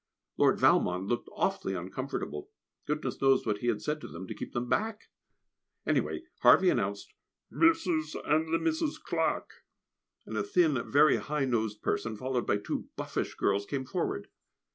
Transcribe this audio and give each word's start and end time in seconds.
Lord 0.35 0.59
Valmond 0.59 1.07
looked 1.07 1.29
awfully 1.31 1.75
uncomfortable. 1.75 2.49
Goodness 2.87 3.21
knows 3.21 3.45
what 3.45 3.59
he 3.59 3.67
had 3.67 3.83
said 3.83 4.01
to 4.01 4.07
them 4.07 4.25
to 4.25 4.33
keep 4.33 4.51
them 4.51 4.67
back! 4.67 5.11
Anyway, 5.85 6.23
Harvey 6.39 6.71
announced 6.71 7.13
"Mrs. 7.53 8.15
and 8.27 8.51
the 8.51 8.57
Misses 8.57 8.97
Clarke," 8.97 9.63
and 10.25 10.35
a 10.35 10.41
thin, 10.41 10.89
very 10.89 11.17
high 11.17 11.45
nosed 11.45 11.83
person, 11.83 12.17
followed 12.17 12.47
by 12.47 12.57
two 12.57 12.87
buffish 12.97 13.35
girls, 13.35 13.67
came 13.67 13.85
forward. 13.85 14.27